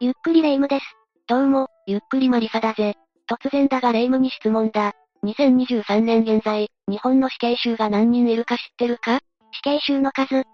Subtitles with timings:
[0.00, 0.84] ゆっくりレ夢ムです。
[1.26, 2.94] どうも、ゆっくりマリサだぜ。
[3.28, 4.92] 突然だがレ夢ムに質問だ。
[5.24, 9.18] 2023年現在、日本の死刑囚が何人いるか知ってるか？
[9.50, 10.44] 死刑囚の数。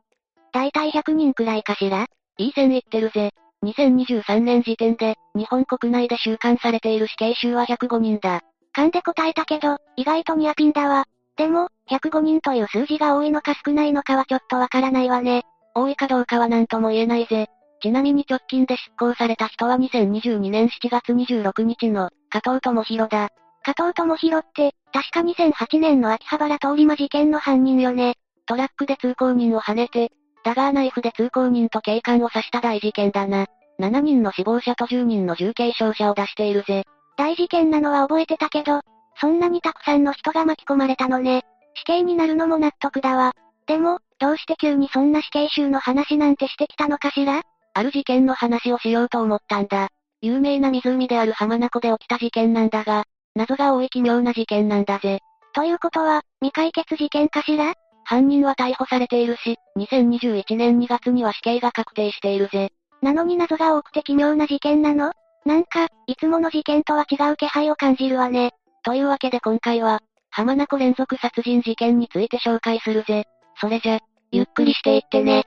[0.50, 2.06] だいたい100人くらいかしら？
[2.38, 3.32] いい線いってるぜ。
[3.64, 8.40] 2023年時点で、日本国内で収監されている死刑囚は105人だ。
[8.72, 11.04] 勘で答えたけど、意外とニアピンだわ。
[11.36, 15.42] でも、105人という数字が多いのか少ないのかはちょっとわからないわね。
[15.74, 17.48] 多いかどうかは何とも言えないぜ。
[17.84, 23.28] ちなみに直近で執行された人は2022年7月26日の、加藤智弘だ。
[23.62, 28.14] 加藤智弘って、確か2008年の秋葉原通り魔事件の犯人よね。
[28.46, 30.12] トラックで通行人を跳ねて、
[30.44, 33.48] ダガーナイフで通行人と警官を刺した大事件だな。
[33.78, 36.84] 7人の死亡者と10人の重軽傷者を出しているぜ。
[37.18, 38.80] 大事件なのは覚えてたけど、
[39.20, 41.42] そんなにたくさんの人が巻き込まれたのね。
[41.74, 43.34] 死刑になるのも納得だわ。
[43.66, 47.42] でも、どうして急にそんな死刑囚の話なんてしてきたのかしら？
[47.74, 49.88] ある事件の話をしようと思ったんだ。
[50.20, 53.04] 有名な湖である浜名湖で起きた事件なんだが、
[53.34, 55.18] 謎が多い奇妙な事件なんだぜ。
[55.52, 57.74] ということは、未解決事件かしら？
[58.04, 62.70] 犯人は逮捕されているし、2021年2月には死刑が確定しているぜ。
[63.02, 65.12] なのに謎が多くて奇妙な事件なの？
[65.44, 68.52] なんか、いつもの事件とは違う気配を感じるわね。
[68.82, 73.24] というわけで今回は、浜名湖連続殺人事件について紹介するぜ。
[73.60, 73.98] それじゃ、
[74.32, 75.44] ゆっくりしていってね。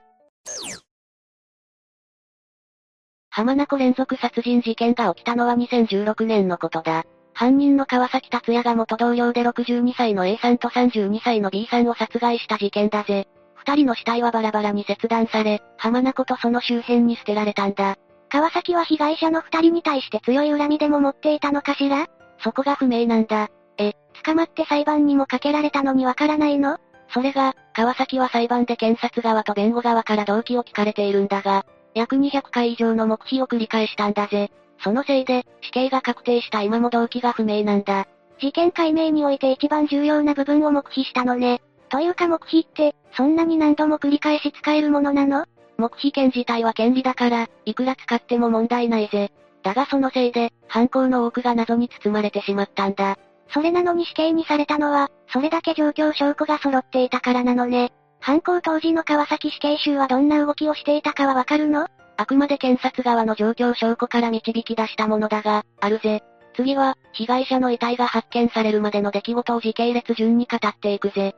[3.37, 7.03] 浜名湖連続殺人事件が起きたのは2016年のことだ。
[7.35, 13.27] 犯人の川崎達也が元同僚で62歳の A さんと32歳の B さんを殺害した事件だぜ。
[13.53, 17.97] 二人の死体はバラバラに切断され、浜名湖とその周辺に捨てられたんだ。
[18.29, 22.07] 川崎は被害者の二人に対して強い恨みでも持っていたのかしら？
[22.43, 23.49] そこが不明なんだ。
[23.77, 23.93] え、
[24.25, 26.79] 捕まって裁判にもかけられたのにわからないの？
[27.13, 34.51] それが、川崎は裁判で検察側と弁護側から動機を聞かれているんだが、約200回以上の黙秘を繰り返したんだぜ。
[34.83, 38.05] そのせいで、死刑が確定した今も動機が不明なんだ。
[38.39, 41.59] 事件解明において一番重要な部分を黙秘したのね。
[41.89, 45.45] というか黙秘って、そんなに何度も繰り返し使えるものなの？
[45.77, 49.31] 黙秘権自体は権利だから、いくら使っても問題ないぜ。
[49.63, 53.17] だがそのせいで、犯行の多くが謎に包まれてしまったんだ。
[53.49, 57.91] それなのに死刑にされたのは、それだけ状況証拠が揃っていたからなのね。
[58.19, 61.87] 犯行当時の川崎死刑囚はどんな動きをしていたかはわかるの？
[62.17, 66.23] あくまで検察側の状況証拠から導き出したものだが、あるぜ。
[66.55, 71.35] 次は、被害者の遺体が発見されるまでの出来事を時系列順に語っていくぜ。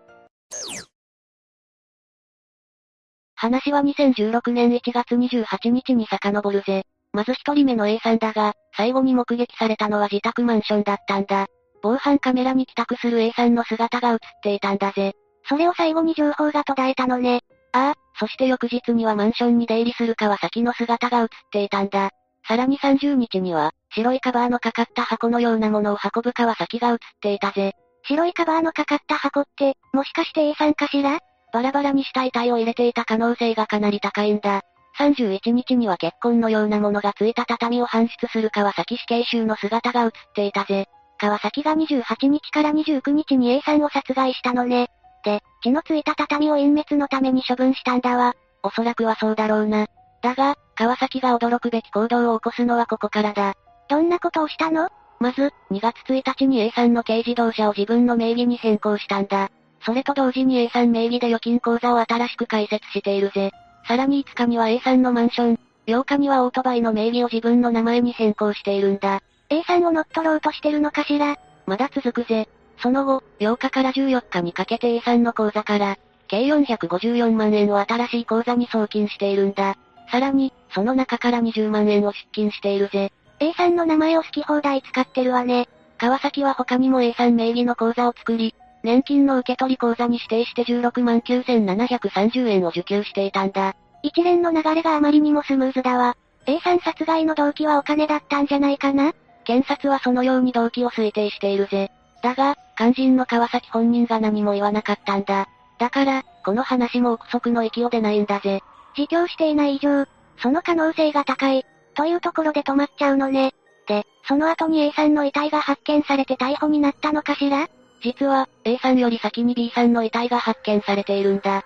[3.36, 6.84] 話は2016年1月28日に遡るぜ。
[7.12, 11.48] まず一人目の A さんだが、最後に目撃されたのは自宅マンションだったんだ。
[11.82, 15.14] 防犯カメラに帰宅する A さんの姿が映っていたんだぜ。
[15.50, 17.42] それを最後に情報が途絶えたのね。
[17.74, 22.12] ああ、そして翌日にはマンションに出入りする川崎の姿が映っていたんだ。
[22.48, 27.74] さらに30日には、白いカバーのかかった箱のようなものを運ぶ川崎が映っていたぜ。
[28.04, 31.20] 白いカバーのかかった箱って、もしかして A さんかしら？
[31.52, 34.62] バラバラにした遺体を入れていた可能性がかなり高いんだ。
[35.00, 40.86] 31日には血痕のようなものがついた畳を搬出する川崎死刑囚の姿が映っていたぜ。
[41.18, 44.90] 川崎が28日から29日に A さんを殺害したのね。
[45.24, 48.36] で、血のついた畳を隠滅のために処分したんだわ。
[48.64, 49.88] おそらくはそうだろうな。
[50.22, 53.56] だが、川崎が驚くべき行動を起こすのはここからだ。
[53.90, 54.90] どんなことをしたの？
[55.20, 59.50] まず、2月1日に A さんの軽自動車を自分の名義に変更したんだ。
[59.86, 63.52] それと同時に A さん名義で預金口座を新しく開設しているぜ。
[63.88, 69.22] さらに5日には A さんのマンション、8日にはオートバイの名義を自分の名前に変更しているんだ。
[69.50, 71.38] A さんを乗っ取ろうとしてるのかしら？
[71.66, 72.48] まだ続くぜ。
[72.82, 75.98] その後、8日から14日にかけて A さんの口座から、
[76.28, 79.78] 計454万円を新しい口座に送金しているんだ。
[80.12, 83.12] さらに、その中から20万円を出金しているぜ。
[83.40, 85.68] A さんの名前を好き放題使ってるわね。
[85.98, 93.76] 川崎は他にも A さん名義の口座を作り、年金の受取口座に指定して16万9730円を受給していたんだ。
[94.04, 96.16] 一連の流れがあまりにもスムーズだわ。
[96.46, 99.14] A さん殺害の動機はお金だったんじゃないかな？
[99.44, 101.92] 検察はそのように動機を推定しているぜ。
[102.22, 105.48] だが、肝心の川崎本人が何も言わなかったんだ。
[105.78, 108.62] だから、この話も憶測の域を出ないんだぜ。
[108.98, 110.06] 自供していない以上、
[110.38, 113.54] その可能性が高い、というところで止まっちゃうのね。
[113.88, 117.68] で、その後に A さんの遺体が発見されて逮捕になったのかしら？
[118.02, 121.64] 実は、A さんより先に B さんの遺体が発見されているんだ。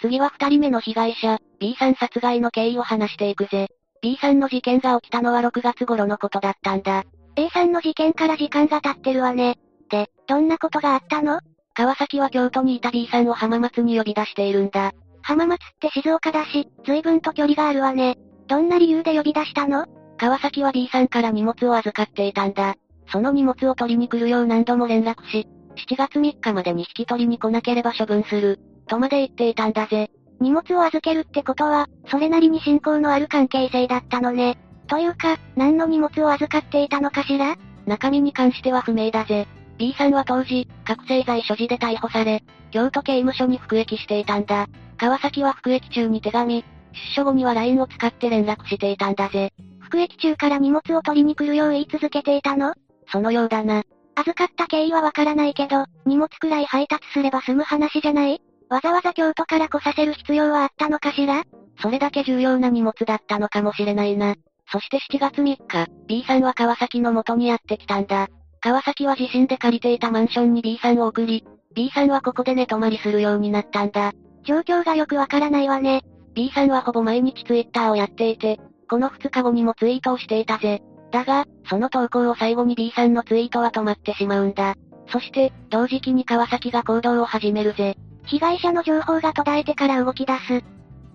[0.00, 3.68] 次は二人目の被害者、B さん殺害の経緯を話していくぜ。
[4.02, 7.04] B さんの事件が起きたのは6月頃のことだったんだ。
[7.36, 9.56] A さんの事件から時間が経ってるわね。
[9.88, 11.40] で、どんなことがあったの？
[11.74, 14.92] 川崎は京都にいた B さんを浜松に呼び出しているんだ。
[15.22, 18.18] 浜松って静岡だし、随分と距離があるわね。
[18.48, 19.86] どんな理由で呼び出したの？
[20.18, 22.74] 川崎は B さんから荷物を預かっていたんだ。
[23.12, 25.46] その荷物を取りに来るよう何度も連絡し、
[25.76, 28.58] 7月3日までに引き取りに来なければ処分する、
[28.88, 30.10] とまで言っていたんだぜ。
[30.42, 34.58] 荷物を預けるってことは、それなりに信仰のある関係性だったのね。
[34.88, 37.56] というか、何の荷物を預かっていたのかしら？
[37.86, 39.46] 中身に関しては不明だぜ。
[39.78, 42.42] B さんは当時、覚醒剤所持で逮捕され、
[42.72, 44.66] 京都刑務所に服役していたんだ。
[44.98, 49.52] 川崎は服役中に手紙、出所後には LINE を使って連絡していたんだぜ。
[49.78, 52.74] 服役中から荷物を取りに来るよう言い続けていたの？
[53.12, 53.84] そのようだな。
[54.16, 58.42] 預かった経緯はわからないけど、荷物くらい配達すれば済む話じゃない？
[58.72, 61.44] わざわざ京都から来させる必要はあったのかしら？
[61.82, 64.34] それだけ重要な荷物だったのかもしれないな。
[64.72, 68.28] そして7月3日、B さんは川崎の元にやってきたんだ。
[68.62, 74.14] 川崎は自身で借りていたマンションに B さんを送り、B さんはここで寝泊まりするようになったんだ。
[74.46, 76.00] 状況がよくわからないわね。
[76.32, 78.58] B さんはほぼ毎日ツイッターをやっていて、
[78.88, 80.80] この2日後にもツイートをしていたぜ。
[81.10, 84.76] だが、その投稿を最後に B さんのツイートは止まってしまうんだ。
[85.08, 87.98] そして、同時期に川崎が行動を始めるぜ。
[88.26, 90.64] 被害者の情報が途絶えてから動き出す。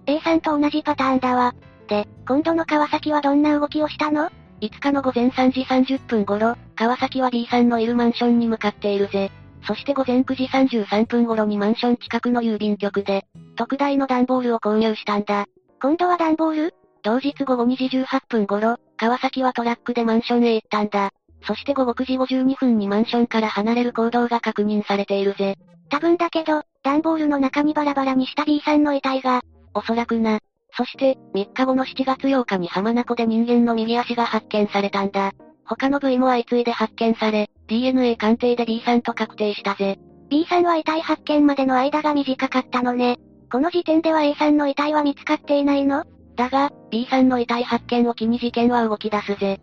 [0.05, 1.53] A さんと同じパターンだわ。
[1.87, 4.29] で、今度の川崎はどんな動きをしたの
[4.61, 9.31] ?5 日の午前3時30分頃、川崎は B さんのいるマンションに向かっているぜ。
[9.65, 13.25] そして午前9時33分頃にマンション近くの郵便局で、
[13.55, 15.45] 特大の段ボールを購入したんだ。
[15.81, 16.75] 今度は段ボール？
[17.03, 21.11] 同日午後2時18分頃、川崎はトラックでマンションへ行ったんだ。
[21.43, 25.57] そして午後9時52分にマンションから離れる行動が確認されているぜ。
[25.89, 29.41] 多分だけど、段ボールの中にバラバラにした B さんの遺体が、
[29.73, 30.39] おそらくな。
[30.71, 35.33] そして、3日後の7月8日に浜名湖で人間の右足が発見されたんだ。
[35.65, 39.99] 他の部位も相次いで発見され、DNA 鑑定で B さんと確定したぜ。
[40.29, 43.17] B さんは遺体発見までの間が短かったのね。
[43.51, 46.05] この時点では A さんの遺体は見つかっていないの？
[46.37, 49.59] だが、B さんの遺体発見を機に事件は動き出すぜ。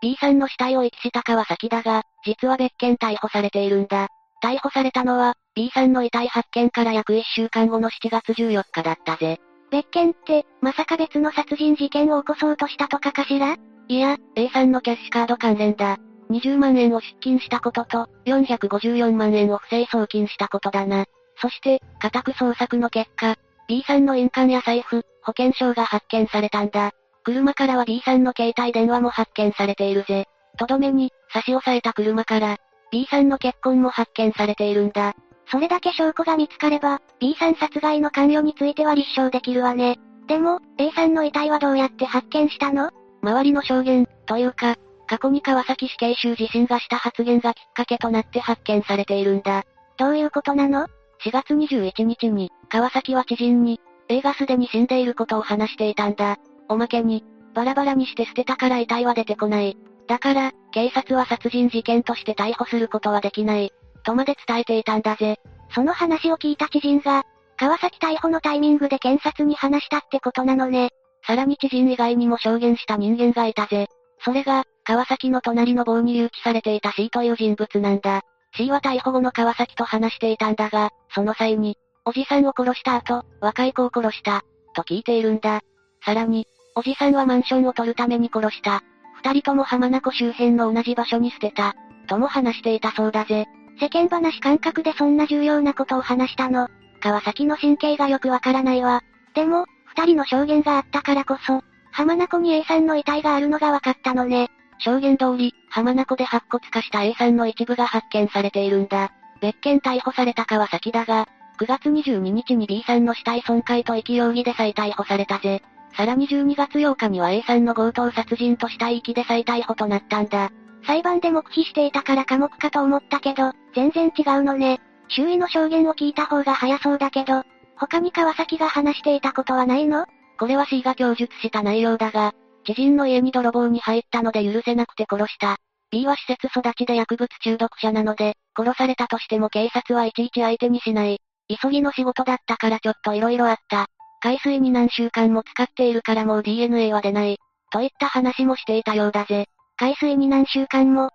[0.00, 4.08] B さんの死体を遺棄した川崎だが、実は別件逮捕されているんだ。
[4.42, 9.40] 逮捕されたのは、B さんの遺体発見から約1週間後の7月14日だったぜ。
[9.70, 13.56] 別件って、まさか別の殺人事件を起こそうとしたとかかしら？
[13.88, 15.98] いや、A さんのキャッシュカード関連だ。
[16.30, 21.06] 20万円を出金したことと、454万円を不正送金したことだな。
[21.40, 23.36] そして、家宅捜索の結果、
[23.66, 26.92] B さんの印鑑や財布、保険証が発見されたんだ。
[27.28, 30.24] 車からは B さんの携帯電話も発見されているぜ。
[30.56, 32.56] とどめに、差し押さえた車から、
[32.90, 35.14] B さんの結婚も発見されているんだ。
[35.50, 39.98] それだけ証拠が見つかれば、B さん殺害の関与については立証できるわね。
[40.26, 42.90] でも、A さんの遺体はどうやって発見したの？
[43.22, 44.76] 周りの証言、というか、
[45.06, 49.64] 過去に川崎死刑囚自身がした発言がきっかけとなって発見されているんだ。
[49.98, 50.86] どういうことなの
[51.26, 56.38] ?4 月21日に、川崎は知人に、A がすでに死んでいることを話していたんだ。
[56.68, 57.24] おまけに、
[57.54, 59.76] バラバラにして捨てたから遺体は出てこない。
[60.06, 63.72] だから、警察は殺人事件として逮捕することはできない。
[64.04, 65.38] とまで伝えていたんだぜ。
[65.74, 67.24] その話を聞いた知人が、
[67.56, 70.90] 川崎逮捕のタイミングで検察に話したってことなのね。
[71.26, 73.88] さらに知人以外にも証言した人間がいたぜ。
[74.24, 78.22] それが、川崎の隣の棒に留置されていた C という人物なんだ。
[78.56, 84.42] C は逮捕後の川崎と話していたんだが、その際に、おじさんを殺した後、若い子を殺した、
[84.74, 85.60] と聞いているんだ。
[86.04, 86.46] さらに、
[86.78, 88.84] おじさんはマンションを取るために殺した。
[89.24, 91.74] 二人とも浜名湖周辺の同じ場所に捨てた。
[92.06, 93.46] とも話していたそうだぜ。
[93.80, 96.68] 世間話感覚でそんな重要なことを話したの。
[97.00, 99.02] 川崎の神経がよくわからないわ。
[99.34, 104.48] でも、二人の証言があったからこそ、浜名湖に A さんの遺体があるのがわかったのね。
[104.78, 109.10] 証言通り、浜名湖で白骨化した A さんの一部が発見されているんだ。
[109.40, 111.26] 別件逮捕された川崎だが、
[111.58, 115.60] 9月22日に B さんの死体損壊と遺棄容疑で再逮捕されたぜ。
[115.98, 120.52] さらに12月8日には A さんの強盗殺人と死体遺棄で再逮捕となったんだ。
[120.86, 124.80] 裁判で黙秘していたから科目かと思ったけど、全然違うのね。
[125.08, 127.42] 周囲の証言を聞いた方が早そうだけど、
[127.74, 130.06] 他に川崎が話していたことはないの？
[130.38, 132.32] これは C が供述した内容だが、
[132.64, 135.56] 知人の家に泥棒に入ったので許せなくて殺した。
[135.90, 141.18] B は施設育ちで薬物中毒者なので、殺されたとしても警察はいちいち相手にしない。
[141.60, 143.88] 急ぎの仕事だったからちょっと色々あった。
[144.20, 147.38] 海水に何週間も使っているからもう DNA は出ない。
[147.70, 149.46] といった話もしていたようだぜ。
[149.76, 151.06] 海水に何週間も。
[151.06, 151.10] っ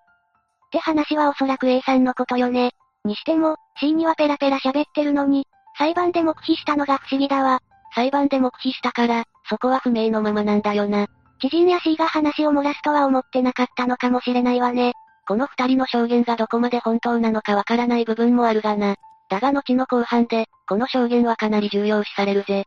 [0.71, 2.71] て話はおそらく A さんのことよね。
[3.05, 5.45] にしても、C にはペラペラ喋ってるのに、
[5.77, 7.59] 裁判で黙秘したのが不思議だわ。
[7.93, 11.07] 裁判で黙秘したから、そこは不明のままなんだよな。
[11.41, 14.93] 知人や C が話を漏らすとは思ってなかったのかもしれないわね。
[15.27, 18.95] この二人の証言がどこまで本当なのかわからない部分もあるがな。
[19.29, 22.65] だが後の後半で、この証言はかなり重要視されるぜ。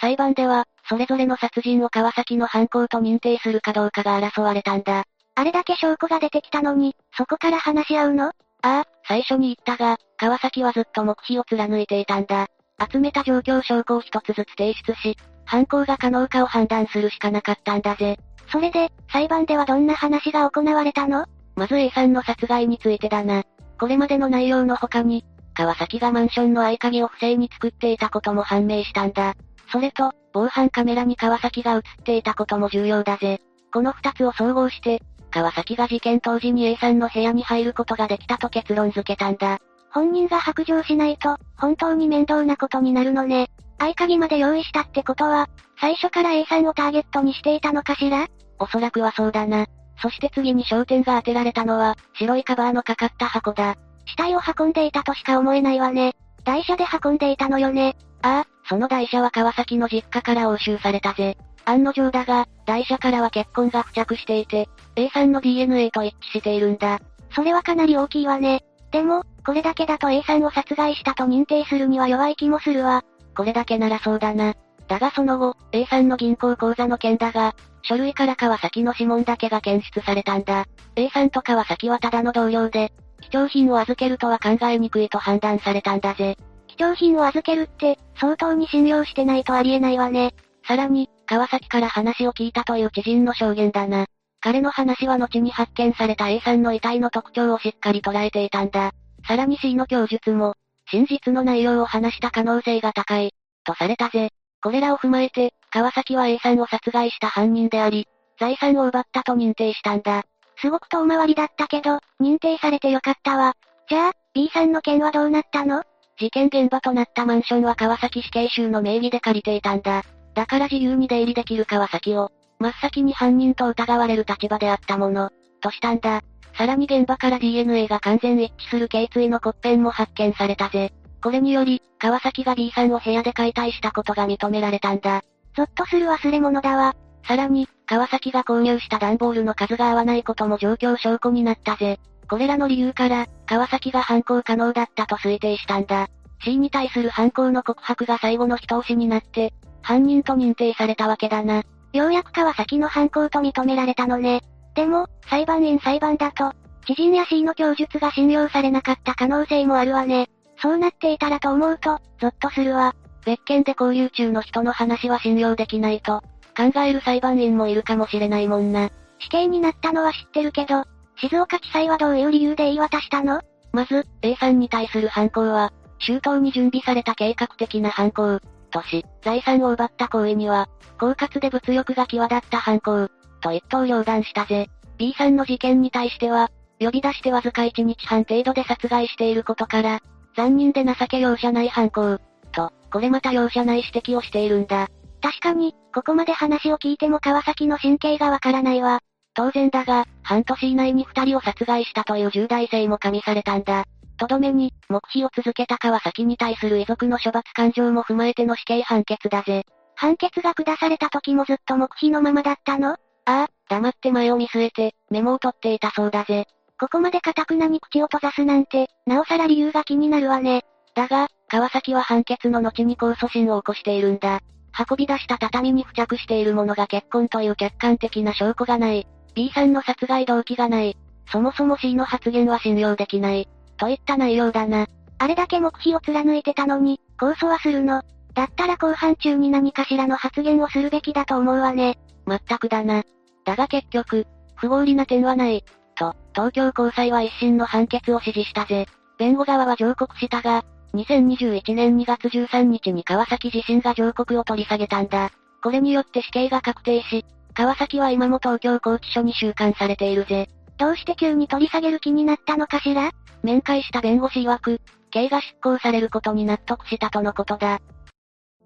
[0.00, 5.04] 裁判では、それぞれの殺人を川崎の犯行と認定するかどうかが争われたんだ。
[5.34, 8.26] あれだけ証拠が出てきたのに、そこから話し合うの？
[8.28, 12.48] ああ、最初に言ったが、川崎はずっと黙秘を貫いていたんだ。
[12.92, 18.18] 集めた状況証拠を一つずつ提出し、犯行が可能かを判断するしかなかったんだぜ。
[18.50, 21.26] それで、裁判ではどんな話が行われたの？
[21.54, 23.44] まず A さんの殺害についてだな。
[23.78, 29.34] これまでの内容の他に、川崎がマンションの合鍵を不正に作っていたことも判明したんだ。
[29.70, 33.40] それと、防犯カメラに川崎が映っていたことも重要だぜ。
[33.72, 39.58] この二つを総合して、川崎が事件当時に A さんの部屋に入ることができたと結論付けたんだ。
[39.90, 43.50] 本人が白状しないと、本当に面倒なことになるのね。
[43.78, 45.48] 合鍵まで用意したってことは、
[45.80, 48.26] 最初から A さんをターゲットにしていたのかしら？
[48.58, 49.66] おそらくはそうだな。
[50.00, 53.76] そして次に焦点が当てられたのは、白いカバーのかかった箱だ。
[54.06, 56.14] 死体を運んでいたとしか思えないわね。
[56.44, 57.96] 台車で運んでいたのよね。
[58.22, 61.36] ああ、その台車は川崎の実家から押収されたぜ。
[61.64, 67.00] 案の定だが、台車からは血痕が付着していて、A さんの DNA と一致しているんだ。
[67.34, 68.62] それはかなり大きいわね。
[68.90, 73.04] でも、これだけだと A さんを殺害したと認定するには弱い気もするわ。
[73.36, 74.54] これだけならそうだな。
[74.88, 80.66] だがその後、A さんの銀行口座の件だが、書類から川崎の指紋だけが検出されたんだ。
[80.96, 82.92] A さんと川崎はただの同僚で、
[83.22, 86.36] 貴重品を預けるとは考えにくいと判断されたんだぜ。
[86.66, 90.34] 貴重品を預けるって、相当に信用してないとありえないわね。
[90.66, 94.06] さらに、川崎から話を聞いたという知人の証言だな。
[94.40, 98.92] 彼の話は後に発見された A さんの遺体の特徴をしっかり捉えていたんだ。
[99.26, 100.54] さらに C の供述も、
[100.90, 103.32] 真実の内容を話した可能性が高い、
[103.64, 104.30] とされたぜ。
[104.62, 110.24] これらを踏まえて、川崎は A さんを殺害した犯人であり、財産を奪ったと認定したんだ。
[110.62, 113.54] すごく遠回りだったけど、認定されてよかったわ。
[113.90, 115.82] じゃあ、B さんの件はどうなったの？
[116.18, 120.04] 事件現場となったマンションは川崎死刑囚の名義で借りていたんだ。
[120.34, 126.22] だから自由に出入りできる川崎を、真っ先に犯人と疑われる立場であったもの、としたんだ。
[126.56, 130.92] さらに現場から DNA が完全一致する頸椎の骨片も発見されたぜ。
[131.20, 135.22] これにより、川崎が B さんを部屋で解体したことが認められたんだ。
[135.56, 136.94] ゾッとする忘れ物だわ。
[137.26, 142.00] さらに、川崎が購入した段ボールの数が合わないことも状況証拠になったぜ。
[142.26, 146.08] これらの理由から、川崎が犯行可能だったと推定したんだ。
[146.42, 151.64] C に対する犯行の告白が最後の一押しになって、犯人と認定されたわけだな。
[151.92, 154.40] ようやく川崎の犯行と認められたのね。
[154.74, 156.54] でも、裁判員裁判だと、
[156.86, 160.30] 知人や C の供述が信用されなかった可能性もあるわね。
[160.62, 162.94] そうなっていたらと思うと、ゾッとするわ。
[163.26, 166.22] 別件で交流中の人の話は信用できないと、
[166.56, 168.90] 考える裁判員もいるかもしれないもんな。
[169.18, 170.84] 死刑になったのは知ってるけど、
[171.16, 173.40] 静岡地裁はどういう理由で言い渡したの？
[173.72, 178.40] まず、A さんに対する犯行は、周到に準備された計画的な犯行、
[178.70, 180.68] とし、財産を奪った行為には、
[180.98, 183.08] 狡猾で物欲が際立った犯行、
[183.40, 184.68] と一刀両断したぜ。
[184.98, 190.00] B さんの事件に対しては、呼び出してわずか1日半程度で殺害していることから、
[190.36, 192.18] 残忍で情け容赦ない犯行。
[192.52, 194.88] と、これまた容赦ない指摘をしているんだ。
[195.22, 199.00] 確かに、ここまで話を聞いても川崎の神経がわからないわ。
[199.34, 203.84] 当然だが、半年以内に二人を殺害したという重大性も加味されたんだ。
[204.18, 209.64] とどめに、黙秘を続けた川崎に対する遺族の処罰感情も踏まえての死刑判決だぜ。
[209.94, 212.92] 判決が下された時もずっと黙秘のままだったの？
[212.92, 216.46] ああ、黙って前を見据えて、メモを取っていたそうだぜ。
[216.78, 220.64] ここまで堅くなに口を閉ざすなんて、なおさら理由が気になるわね。
[220.94, 224.40] だが、川崎は判決の後に控訴審を起こしているんだ。
[224.78, 229.06] 運び出した畳に付着しているものが結婚という客観的な証拠がない。
[229.34, 230.96] B さんの殺害動機がない。
[231.30, 233.48] そもそも C の発言は信用できない。
[233.76, 234.86] といった内容だな。
[235.18, 238.02] あれだけ黙秘を貫いてたのに、控訴はするの。
[238.34, 241.98] だったら後半中に何かしらの発言をするべきだと思うわね。
[242.24, 243.02] まったくだな。
[243.44, 244.26] だが結局、
[244.56, 245.64] 不合理な点はない。
[245.96, 248.86] と、東京高裁は一審の判決を支持したぜ。
[249.18, 255.30] 弁護側は上告したが、2021年2月13日に川崎自身が上告を取り下げたんだ。
[255.62, 260.48] これによって死刑が確定し、川崎は今も東京拘置所に収監されているぜ。
[260.78, 263.10] どうして急に取り下げる気になったのかしら？
[263.42, 264.80] 面会した弁護士曰く、
[265.10, 267.80] 刑が執行されることに納得したとのことだ。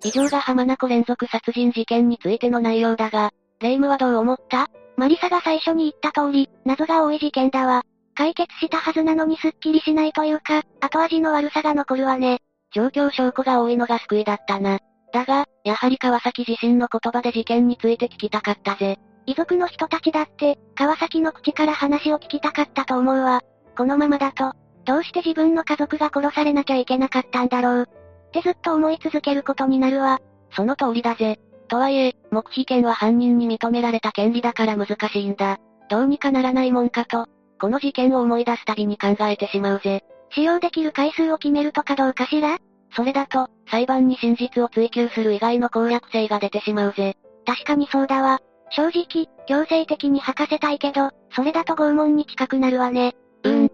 [0.05, 4.69] 以上が浜名湖連続殺人事件についての内容だが、レイムはどう思った？
[4.97, 7.83] マリサが最初に言った通り、謎が多い事件だわ。
[8.17, 12.39] 解決したはずなのにすっきりしないというか、後味の悪さが残るわね。
[12.75, 14.81] 状況証拠が多いのが救いだったな。
[15.13, 18.99] だが、やはり川崎自身の言葉で事件について聞きたかったぜ。
[19.27, 23.43] 遺族の人たちだって、川崎の口から話を聞きたかったと思うわ。
[23.77, 24.53] このままだと、
[24.85, 27.89] どうして自分の家族が殺されなきゃいけなかったんだろう。
[27.89, 30.21] ってずっと思い続けることになるわ。
[30.53, 31.39] その通りだぜ。
[31.69, 35.59] とはいえ、黙秘権は犯人に認められた権利だから難しいんだ。
[35.89, 37.27] どうにかならないもんかと、
[37.61, 40.05] この事件を思い出すたびに考えてしまうぜ。
[40.31, 42.59] 使用できる回数を決めるとかどうかしら？
[42.95, 47.17] それだと、裁判に真実を追求する以外の攻略性が出てしまうぜ。
[47.47, 48.41] 確かにそうだわ。
[48.71, 53.15] 正直、強制的に吐かせたいけど、それだと拷問に近くなるわね。
[53.45, 53.71] うん。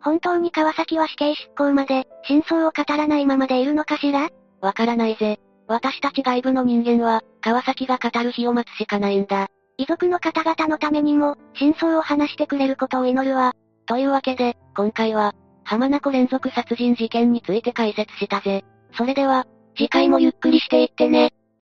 [0.00, 4.28] 本当に川崎は死刑執行まで、真相を語らないままでいるのかしら？
[4.60, 5.38] わからないぜ。
[5.66, 9.48] 私たち外部の人間は、川崎が語る日を待つしかないんだ。
[9.76, 13.54] 遺族の方々のためにも、真相を話してくれることを祈るわ。
[13.86, 18.64] というわけで、今回は、浜名湖連続殺人事件について解説したぜ。
[18.96, 21.32] それでは、次回もゆっくりしていってね。